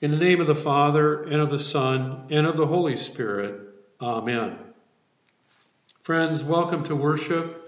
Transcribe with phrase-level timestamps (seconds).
[0.00, 3.60] In the name of the Father, and of the Son, and of the Holy Spirit.
[4.00, 4.56] Amen.
[6.02, 7.66] Friends, welcome to worship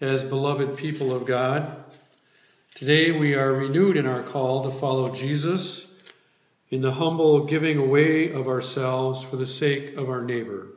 [0.00, 1.70] as beloved people of God.
[2.74, 5.92] Today we are renewed in our call to follow Jesus
[6.70, 10.68] in the humble giving away of ourselves for the sake of our neighbor.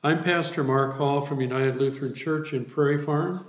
[0.00, 3.44] I'm Pastor Mark Hall from United Lutheran Church in Prairie Farm.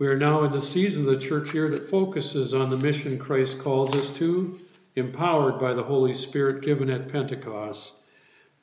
[0.00, 3.20] We are now in the season of the church year that focuses on the mission
[3.20, 4.58] Christ calls us to
[4.96, 7.94] empowered by the Holy Spirit given at Pentecost.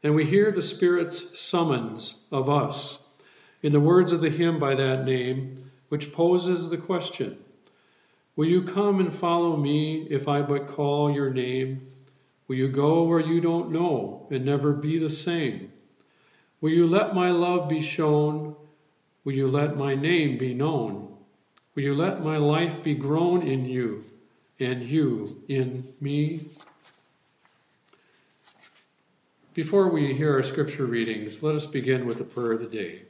[0.02, 3.00] And we hear the Spirit's summons of us
[3.62, 7.38] in the words of the hymn by that name, which poses the question
[8.36, 11.88] Will you come and follow me if I but call your name?
[12.48, 15.72] Will you go where you don't know and never be the same?
[16.60, 18.56] Will you let my love be shown?
[19.24, 21.16] Will you let my name be known?
[21.76, 24.04] Will you let my life be grown in you?
[24.64, 26.42] And you in me.
[29.54, 33.04] Before we hear our scripture readings, let us begin with the prayer of the day.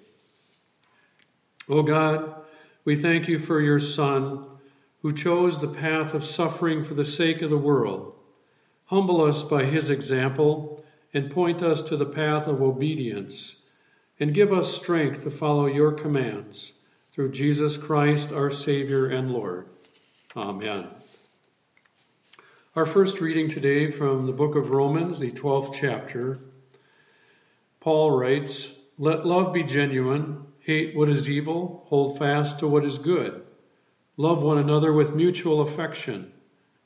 [1.69, 2.35] O oh God,
[2.83, 4.45] we thank you for your Son
[5.01, 8.13] who chose the path of suffering for the sake of the world.
[8.85, 13.65] Humble us by his example and point us to the path of obedience,
[14.19, 16.73] and give us strength to follow your commands.
[17.11, 19.67] Through Jesus Christ, our Savior and Lord.
[20.35, 20.87] Amen.
[22.75, 26.39] Our first reading today from the book of Romans, the 12th chapter.
[27.79, 32.97] Paul writes, Let love be genuine, hate what is evil, hold fast to what is
[32.97, 33.43] good.
[34.17, 36.31] Love one another with mutual affection,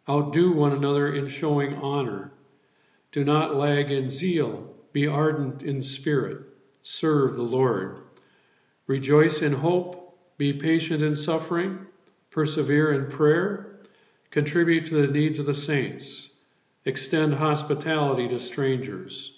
[0.10, 2.34] outdo one another in showing honor.
[3.14, 6.42] Do not lag in zeal, be ardent in spirit,
[6.82, 8.02] serve the Lord.
[8.88, 11.88] Rejoice in hope, be patient in suffering,
[12.30, 13.77] persevere in prayer
[14.30, 16.30] Contribute to the needs of the saints.
[16.84, 19.34] Extend hospitality to strangers.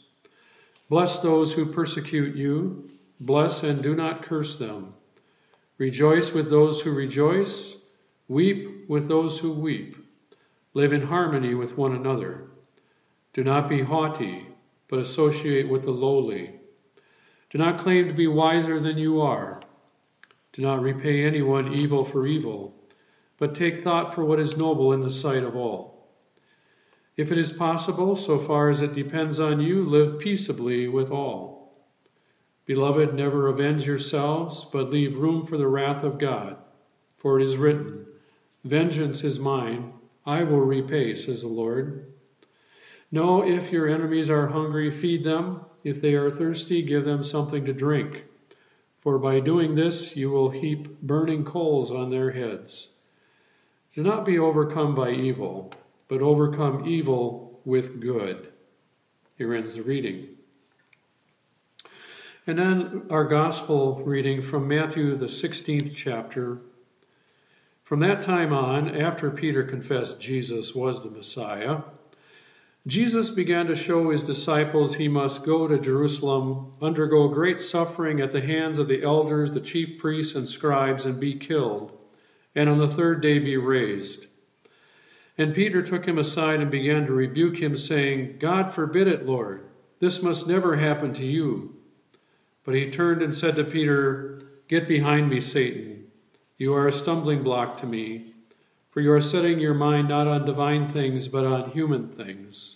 [0.89, 2.89] Bless those who persecute you.
[3.19, 4.93] Bless and do not curse them.
[5.77, 7.75] Rejoice with those who rejoice.
[8.27, 9.95] Weep with those who weep.
[10.73, 12.47] Live in harmony with one another.
[13.33, 14.45] Do not be haughty,
[14.87, 16.51] but associate with the lowly.
[17.51, 19.61] Do not claim to be wiser than you are.
[20.53, 22.78] Do not repay anyone evil for evil
[23.39, 26.07] but take thought for what is noble in the sight of all.
[27.15, 31.59] If it is possible, so far as it depends on you, live peaceably with all.
[32.65, 36.57] Beloved, never avenge yourselves, but leave room for the wrath of God.
[37.17, 38.05] For it is written,
[38.63, 39.93] Vengeance is mine,
[40.25, 42.13] I will repay, says the Lord.
[43.11, 45.61] No, if your enemies are hungry, feed them.
[45.83, 48.25] If they are thirsty, give them something to drink.
[48.97, 52.89] For by doing this, you will heap burning coals on their heads.
[53.95, 55.73] Do not be overcome by evil,
[56.07, 58.47] but overcome evil with good.
[59.35, 60.27] Here ends the reading.
[62.45, 66.61] And then our gospel reading from Matthew, the 16th chapter.
[67.83, 71.81] From that time on, after Peter confessed Jesus was the Messiah,
[72.85, 78.31] Jesus began to show his disciples he must go to Jerusalem, undergo great suffering at
[78.31, 81.98] the hands of the elders, the chief priests, and scribes, and be killed
[82.55, 84.25] and on the third day be raised.
[85.37, 89.69] And Peter took him aside and began to rebuke him, saying, God forbid it, Lord.
[89.99, 91.77] This must never happen to you.
[92.65, 96.07] But he turned and said to Peter, Get behind me, Satan.
[96.57, 98.33] You are a stumbling block to me,
[98.89, 102.75] for you are setting your mind not on divine things, but on human things.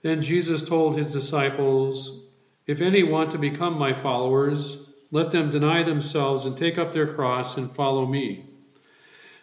[0.00, 2.22] Then Jesus told his disciples,
[2.66, 4.78] If any want to become my followers,
[5.14, 8.44] let them deny themselves and take up their cross and follow me.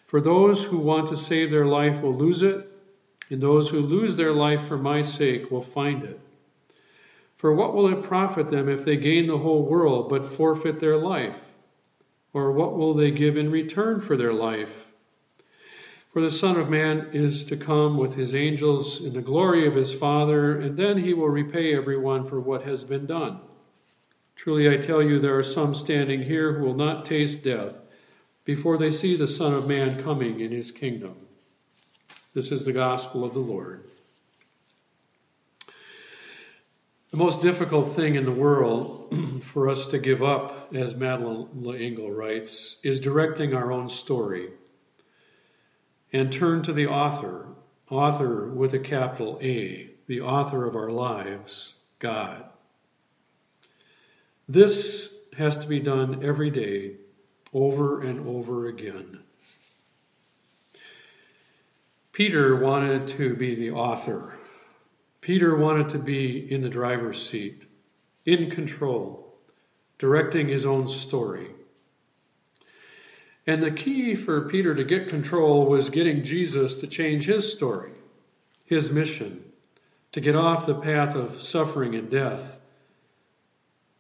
[0.06, 2.68] For those who want to save their life will lose it,
[3.30, 6.20] and those who lose their life for my sake will find it.
[7.36, 10.98] For what will it profit them if they gain the whole world but forfeit their
[10.98, 11.42] life?
[12.34, 14.86] Or what will they give in return for their life?
[16.12, 19.76] For the Son of Man is to come with his angels in the glory of
[19.76, 23.40] his Father, and then he will repay everyone for what has been done.
[24.42, 27.76] Truly I tell you, there are some standing here who will not taste death
[28.44, 31.16] before they see the Son of Man coming in his kingdom.
[32.34, 33.84] This is the gospel of the Lord.
[37.12, 42.10] The most difficult thing in the world for us to give up, as Madeleine L'Engle
[42.10, 44.50] writes, is directing our own story
[46.12, 47.46] and turn to the author,
[47.92, 52.51] author with a capital A, the author of our lives, God.
[54.52, 56.96] This has to be done every day,
[57.54, 59.22] over and over again.
[62.12, 64.38] Peter wanted to be the author,
[65.22, 67.64] Peter wanted to be in the driver's seat,
[68.26, 69.34] in control,
[70.00, 71.48] directing his own story.
[73.48, 77.94] And the key for Peter to get control was getting Jesus to change his story,
[78.66, 79.46] his mission,
[80.12, 82.61] to get off the path of suffering and death.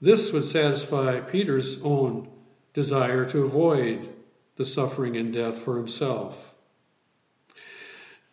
[0.02, 2.28] This would satisfy Peter's own
[2.74, 4.10] desire to avoid
[4.56, 6.48] the suffering and death for himself.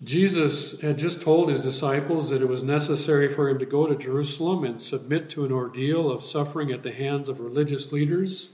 [0.03, 3.97] Jesus had just told his disciples that it was necessary for him to go to
[3.97, 8.49] Jerusalem and submit to an ordeal of suffering at the hands of religious leaders,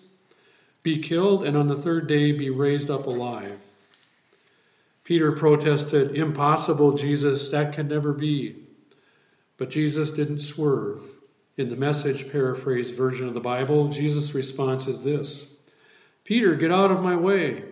[0.83, 3.59] be killed, and on the third day be raised up alive.
[5.05, 8.57] Peter protested, Impossible, Jesus, that can never be.
[9.59, 11.03] But Jesus didn't swerve.
[11.57, 15.53] In the message paraphrased version of the Bible, Jesus' response is this
[16.25, 17.65] Peter, get out of my way.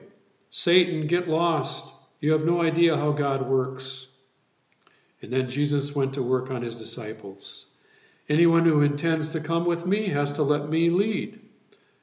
[0.50, 1.92] Satan, get lost.
[2.20, 4.06] You have no idea how God works.
[5.20, 7.66] And then Jesus went to work on his disciples.
[8.28, 11.40] Anyone who intends to come with me has to let me lead.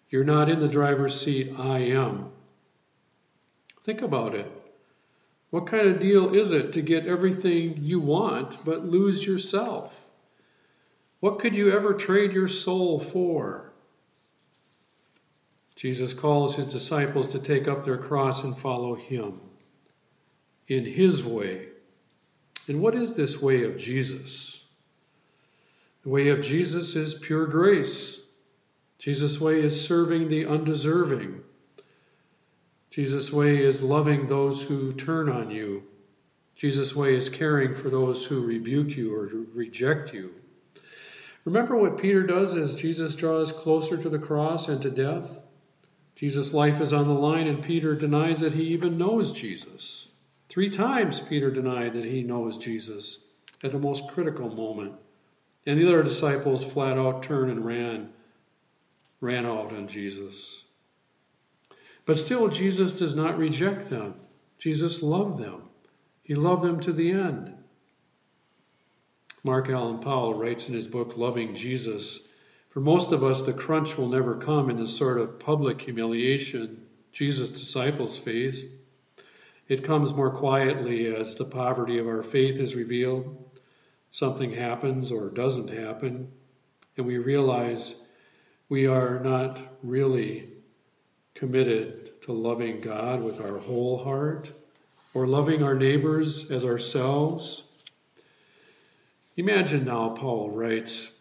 [0.09, 2.31] You're not in the driver's seat, I am.
[3.83, 4.51] Think about it.
[5.49, 9.95] What kind of deal is it to get everything you want but lose yourself?
[11.19, 13.71] What could you ever trade your soul for?
[15.75, 19.39] Jesus calls his disciples to take up their cross and follow him
[20.67, 21.67] in his way.
[22.67, 24.63] And what is this way of Jesus?
[26.03, 28.21] The way of Jesus is pure grace.
[28.99, 31.41] Jesus' way is serving the undeserving.
[32.91, 35.83] Jesus' way is loving those who turn on you.
[36.55, 40.33] Jesus' way is caring for those who rebuke you or reject you.
[41.49, 45.41] Remember what Peter does as Jesus draws closer to the cross and to death?
[46.13, 50.07] Jesus' life is on the line, and Peter denies that he even knows Jesus.
[50.47, 53.19] Three times Peter denied that he knows Jesus
[53.63, 54.93] at the most critical moment.
[55.65, 58.13] And the other disciples flat out turned and ran,
[59.19, 60.63] ran out on Jesus.
[62.05, 64.13] But still, Jesus does not reject them.
[64.59, 65.63] Jesus loved them.
[66.21, 67.55] He loved them to the end.
[69.43, 72.19] Mark Allan Powell writes in his book, Loving Jesus
[72.69, 76.85] For most of us, the crunch will never come in the sort of public humiliation
[77.11, 78.69] Jesus' disciples faced.
[79.67, 83.45] It comes more quietly as the poverty of our faith is revealed.
[84.11, 86.31] Something happens or doesn't happen,
[86.97, 88.01] and we realize
[88.67, 90.49] we are not really
[91.35, 94.51] committed to loving God with our whole heart
[95.13, 97.63] or loving our neighbors as ourselves.
[99.39, 101.13] Imagine now, Paul writes,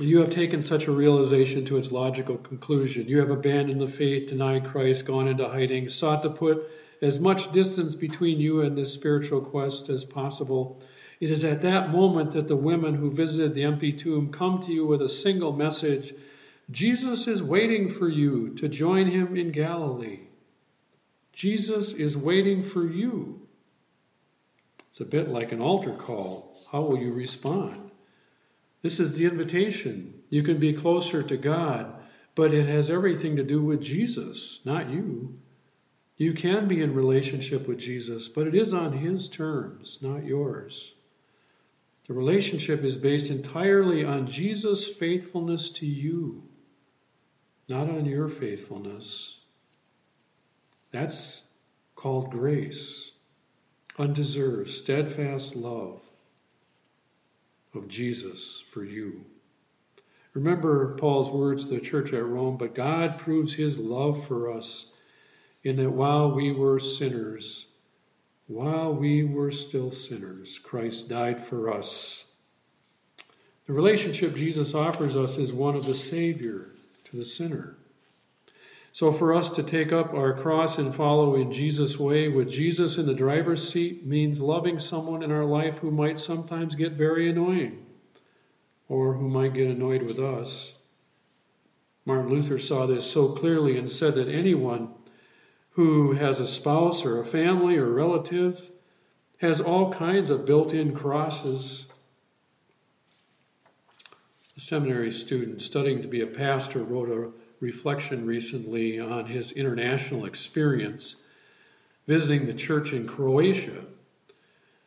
[0.00, 3.06] you have taken such a realization to its logical conclusion.
[3.06, 6.68] You have abandoned the faith, denied Christ, gone into hiding, sought to put
[7.00, 10.82] as much distance between you and this spiritual quest as possible.
[11.20, 14.72] It is at that moment that the women who visited the empty tomb come to
[14.72, 16.12] you with a single message
[16.68, 20.18] Jesus is waiting for you to join him in Galilee.
[21.32, 23.43] Jesus is waiting for you.
[24.94, 26.56] It's a bit like an altar call.
[26.70, 27.90] How will you respond?
[28.80, 30.22] This is the invitation.
[30.30, 31.92] You can be closer to God,
[32.36, 35.36] but it has everything to do with Jesus, not you.
[36.16, 40.94] You can be in relationship with Jesus, but it is on His terms, not yours.
[42.06, 46.44] The relationship is based entirely on Jesus' faithfulness to you,
[47.68, 49.40] not on your faithfulness.
[50.92, 51.44] That's
[51.96, 53.10] called grace,
[53.98, 56.00] undeserved, steadfast love
[57.74, 59.24] of Jesus for you.
[60.32, 64.92] Remember Paul's words to the church at Rome, but God proves his love for us
[65.62, 67.66] in that while we were sinners,
[68.48, 72.24] while we were still sinners, Christ died for us.
[73.66, 76.68] The relationship Jesus offers us is one of the Savior
[77.06, 77.76] to the sinner.
[78.94, 82.96] So, for us to take up our cross and follow in Jesus' way with Jesus
[82.96, 87.28] in the driver's seat means loving someone in our life who might sometimes get very
[87.28, 87.84] annoying
[88.88, 90.78] or who might get annoyed with us.
[92.04, 94.94] Martin Luther saw this so clearly and said that anyone
[95.70, 98.62] who has a spouse or a family or relative
[99.38, 101.84] has all kinds of built in crosses.
[104.56, 110.24] A seminary student studying to be a pastor wrote a reflection recently on his international
[110.24, 111.16] experience
[112.06, 113.84] visiting the church in Croatia.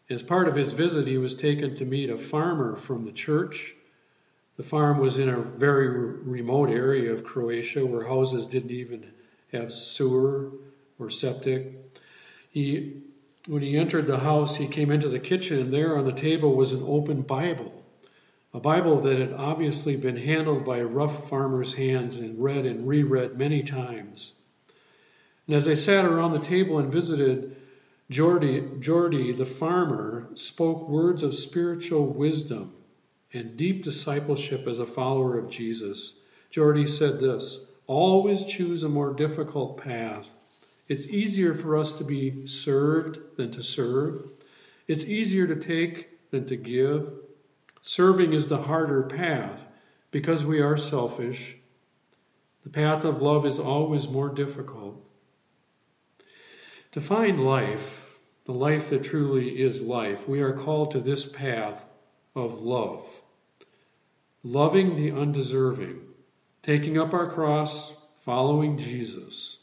[0.09, 3.73] As part of his visit, he was taken to meet a farmer from the church.
[4.55, 9.05] The farm was in a very remote area of Croatia where houses didn't even
[9.51, 10.51] have sewer
[10.99, 11.73] or septic.
[12.51, 13.01] He
[13.47, 16.55] When he entered the house, he came into the kitchen, and there on the table
[16.55, 17.83] was an open Bible,
[18.57, 23.37] a Bible that had obviously been handled by rough farmers' hands and read and reread
[23.37, 24.33] many times.
[25.45, 27.55] And as they sat around the table and visited,
[28.09, 32.73] Geordie, Geordie the farmer spoke words of spiritual wisdom
[33.31, 36.13] and deep discipleship as a follower of Jesus.
[36.49, 40.27] Geordie said this Always choose a more difficult path
[40.87, 44.25] it's easier for us to be served than to serve.
[44.87, 47.11] It's easier to take than to give.
[47.81, 49.65] Serving is the harder path
[50.11, 51.55] because we are selfish.
[52.63, 55.03] The path of love is always more difficult.
[56.91, 61.87] To find life, the life that truly is life, we are called to this path
[62.35, 63.05] of love.
[64.43, 66.01] Loving the undeserving,
[66.61, 69.57] taking up our cross, following Jesus.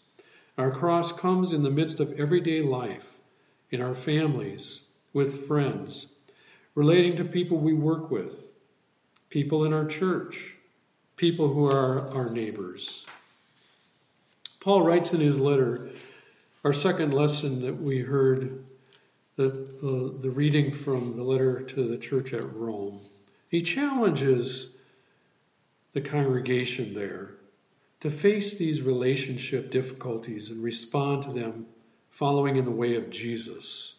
[0.57, 3.11] Our cross comes in the midst of everyday life,
[3.71, 6.07] in our families, with friends,
[6.75, 8.53] relating to people we work with,
[9.31, 10.55] people in our church,
[11.17, 13.07] people who are our neighbors.
[14.61, 15.91] Paul writes in his letter,
[16.65, 18.65] our second lesson that we heard,
[19.37, 23.01] the, the, the reading from the letter to the church at Rome.
[23.51, 24.71] He challenges
[25.93, 27.31] the congregation there
[28.01, 31.67] to face these relationship difficulties and respond to them
[32.11, 33.95] following in the way of Jesus.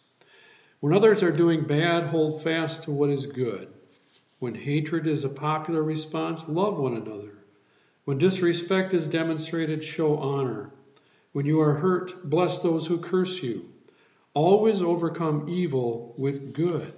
[0.85, 3.69] When others are doing bad, hold fast to what is good.
[4.37, 7.39] When hatred is a popular response, love one another.
[8.03, 10.69] When disrespect is demonstrated, show honor.
[11.31, 13.65] When you are hurt, bless those who curse you.
[14.35, 16.93] Always overcome evil with good.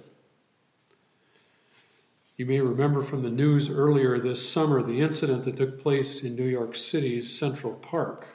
[2.36, 6.36] You may remember from the news earlier this summer the incident that took place in
[6.36, 8.28] New York City's Central Park,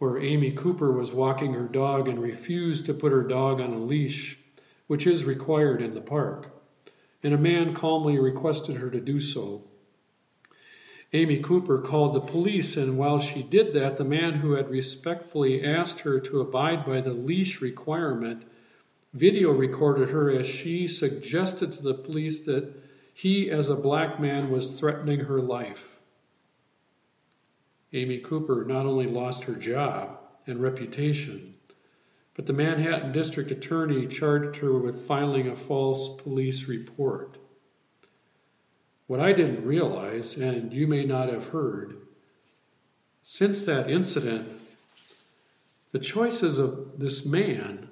[0.00, 3.78] where Amy Cooper was walking her dog and refused to put her dog on a
[3.78, 4.36] leash,
[4.88, 6.50] which is required in the park,
[7.22, 9.62] and a man calmly requested her to do so.
[11.12, 15.64] Amy Cooper called the police, and while she did that, the man who had respectfully
[15.64, 18.42] asked her to abide by the leash requirement
[19.14, 22.74] video recorded her as she suggested to the police that
[23.14, 25.98] he, as a black man, was threatening her life.
[27.92, 31.47] Amy Cooper not only lost her job and reputation,
[32.38, 37.36] but the Manhattan District Attorney charged her with filing a false police report.
[39.08, 41.96] What I didn't realize, and you may not have heard,
[43.24, 44.56] since that incident,
[45.90, 47.88] the choices of this man,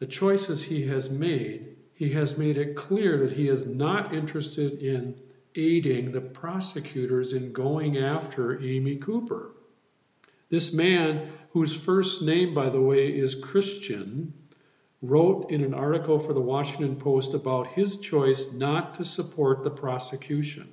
[0.00, 4.80] the choices he has made, he has made it clear that he is not interested
[4.82, 5.14] in
[5.54, 9.52] aiding the prosecutors in going after Amy Cooper.
[10.50, 14.32] This man, whose first name, by the way, is Christian,
[15.02, 19.70] wrote in an article for the Washington Post about his choice not to support the
[19.70, 20.68] prosecution.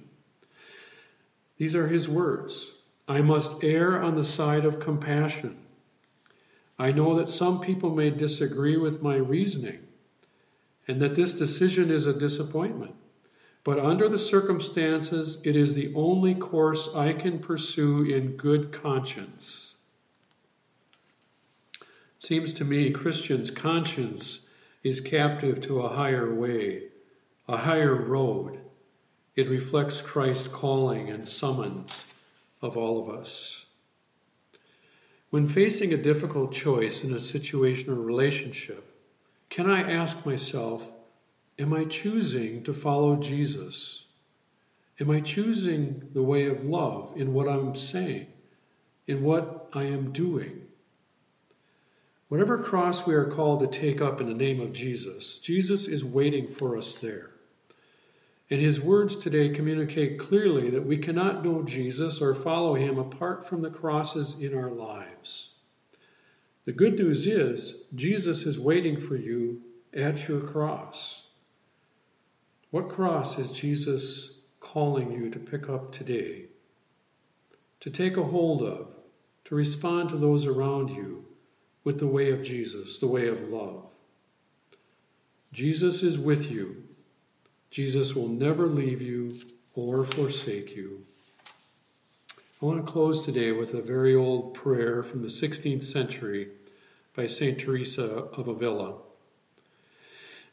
[1.57, 2.71] These are his words
[3.07, 5.57] I must err on the side of compassion.
[6.77, 9.79] I know that some people may disagree with my reasoning
[10.87, 12.95] and that this decision is a disappointment.
[13.65, 19.75] But under the circumstances, it is the only course I can pursue in good conscience.
[21.81, 24.47] It seems to me Christian's conscience
[24.83, 26.83] is captive to a higher way,
[27.47, 28.59] a higher road.
[29.35, 32.13] It reflects Christ's calling and summons
[32.61, 33.65] of all of us.
[35.31, 38.85] When facing a difficult choice in a situation or relationship,
[39.49, 40.87] can I ask myself,
[41.57, 44.03] am I choosing to follow Jesus?
[44.99, 48.27] Am I choosing the way of love in what I'm saying,
[49.07, 50.61] in what I am doing?
[52.27, 56.03] Whatever cross we are called to take up in the name of Jesus, Jesus is
[56.03, 57.29] waiting for us there.
[58.49, 63.47] And his words today communicate clearly that we cannot know Jesus or follow him apart
[63.47, 65.49] from the crosses in our lives.
[66.65, 69.61] The good news is, Jesus is waiting for you
[69.93, 71.24] at your cross.
[72.75, 76.47] What cross is Jesus calling you to pick up today?
[77.79, 78.93] To take a hold of,
[79.45, 81.23] to respond to those around you
[81.85, 83.85] with the way of Jesus, the way of love.
[85.53, 86.83] Jesus is with you.
[87.71, 89.37] Jesus will never leave you
[89.73, 91.05] or forsake you.
[92.61, 96.49] I want to close today with a very old prayer from the 16th century
[97.15, 97.57] by St.
[97.57, 99.04] Teresa of Avila.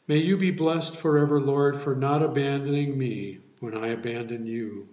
[0.07, 4.89] May you be blessed forever, Lord, for not abandoning me when I abandon you.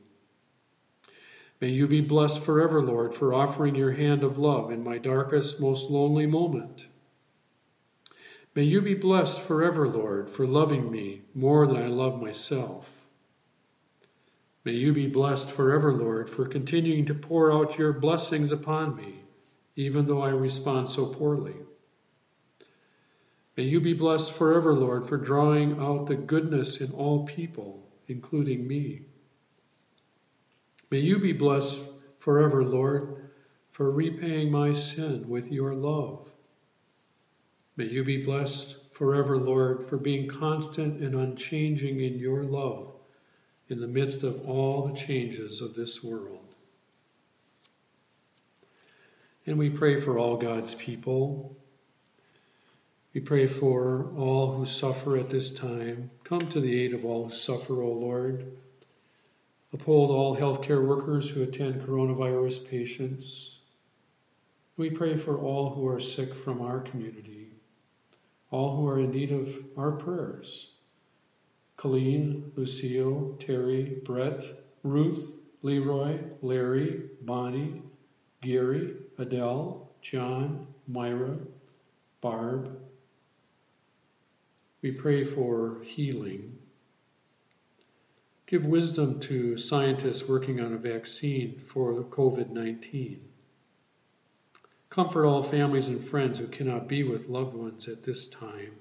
[1.60, 5.60] May you be blessed forever, Lord, for offering your hand of love in my darkest,
[5.60, 6.86] most lonely moment.
[8.54, 12.88] May you be blessed forever, Lord, for loving me more than I love myself.
[14.64, 19.14] May you be blessed forever, Lord, for continuing to pour out your blessings upon me,
[19.76, 21.54] even though I respond so poorly.
[23.60, 28.66] May you be blessed forever, Lord, for drawing out the goodness in all people, including
[28.66, 29.02] me.
[30.90, 31.86] May you be blessed
[32.20, 33.28] forever, Lord,
[33.72, 36.26] for repaying my sin with your love.
[37.76, 42.94] May you be blessed forever, Lord, for being constant and unchanging in your love
[43.68, 46.54] in the midst of all the changes of this world.
[49.44, 51.58] And we pray for all God's people.
[53.12, 56.10] We pray for all who suffer at this time.
[56.24, 58.56] Come to the aid of all who suffer, O Lord.
[59.72, 63.58] Uphold all healthcare workers who attend coronavirus patients.
[64.76, 67.40] We pray for all who are sick from our community
[68.50, 70.70] all who are in need of our prayers.
[71.76, 74.44] Colleen, Lucille, Terry, Brett,
[74.82, 77.82] Ruth, Leroy, Larry, Bonnie,
[78.42, 81.38] Gary, Adele, John, Myra,
[82.20, 82.79] Barb.
[84.82, 86.58] We pray for healing.
[88.46, 93.20] Give wisdom to scientists working on a vaccine for COVID 19.
[94.88, 98.72] Comfort all families and friends who cannot be with loved ones at this time.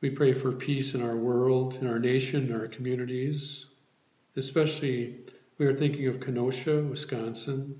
[0.00, 3.66] We pray for peace in our world, in our nation, in our communities.
[4.36, 5.20] Especially,
[5.58, 7.78] we are thinking of Kenosha, Wisconsin,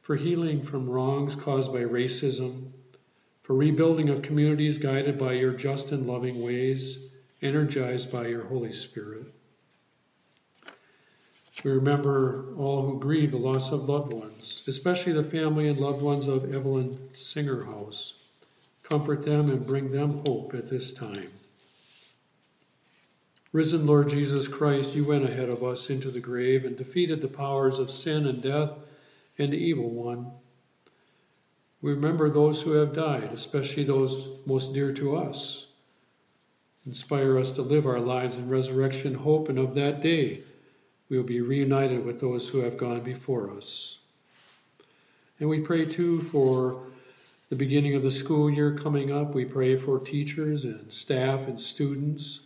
[0.00, 2.72] for healing from wrongs caused by racism,
[3.42, 6.98] for rebuilding of communities guided by your just and loving ways,
[7.42, 9.24] energized by your Holy Spirit.
[11.64, 16.00] We remember all who grieve the loss of loved ones, especially the family and loved
[16.00, 18.14] ones of Evelyn Singerhouse.
[18.84, 21.30] Comfort them and bring them hope at this time.
[23.52, 27.28] Risen Lord Jesus Christ, you went ahead of us into the grave and defeated the
[27.28, 28.72] powers of sin and death
[29.38, 30.30] and the evil one.
[31.82, 35.66] We remember those who have died, especially those most dear to us.
[36.86, 40.42] Inspire us to live our lives in resurrection hope and of that day
[41.08, 43.98] we will be reunited with those who have gone before us.
[45.40, 46.82] And we pray too for
[47.48, 49.34] the beginning of the school year coming up.
[49.34, 52.40] We pray for teachers and staff and students.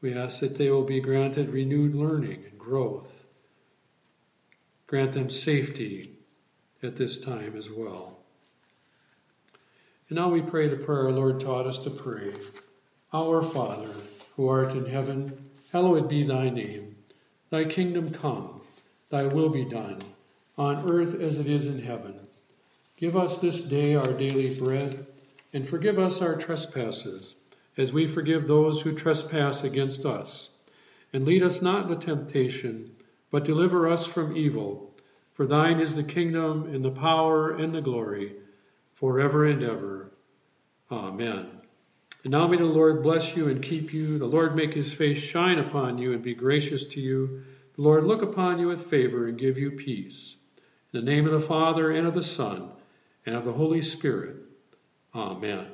[0.00, 3.26] We ask that they will be granted renewed learning and growth.
[4.86, 6.19] Grant them safety
[6.82, 8.16] at this time as well.
[10.08, 12.32] And now we pray the prayer our Lord taught us to pray
[13.12, 13.92] Our Father,
[14.36, 15.32] who art in heaven,
[15.72, 16.96] hallowed be thy name.
[17.50, 18.60] Thy kingdom come,
[19.08, 19.98] thy will be done,
[20.56, 22.16] on earth as it is in heaven.
[22.98, 25.06] Give us this day our daily bread,
[25.52, 27.34] and forgive us our trespasses,
[27.76, 30.50] as we forgive those who trespass against us.
[31.12, 32.90] And lead us not into temptation,
[33.30, 34.89] but deliver us from evil.
[35.34, 38.34] For thine is the kingdom, and the power, and the glory,
[38.94, 40.12] forever and ever.
[40.90, 41.46] Amen.
[42.24, 44.18] And now may the Lord bless you and keep you.
[44.18, 47.44] The Lord make his face shine upon you and be gracious to you.
[47.76, 50.36] The Lord look upon you with favor and give you peace.
[50.92, 52.70] In the name of the Father, and of the Son,
[53.24, 54.36] and of the Holy Spirit.
[55.14, 55.66] Amen.